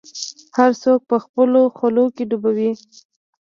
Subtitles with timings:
[0.57, 2.71] هر څوک به خپلو حولو کي ډوب وي